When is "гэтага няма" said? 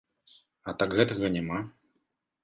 0.99-1.59